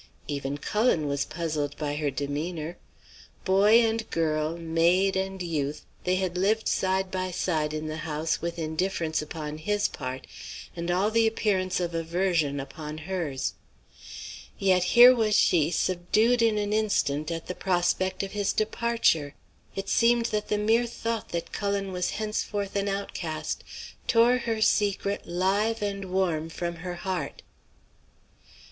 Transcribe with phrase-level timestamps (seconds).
[0.27, 2.79] "Even Cullen was puzzled by her demeanour.
[3.45, 8.41] Boy and girl, maid and youth, they had lived side by side in the house
[8.41, 10.25] with indifference upon his part
[10.75, 13.53] and all the appearance of aversion upon hers.
[14.57, 19.35] Yet here was she subdued in an instant at the prospect of his departure!
[19.75, 23.63] It seemed that the mere thought that Cullen was henceforth an outcast
[24.07, 27.43] tore her secret live and warm from her heart.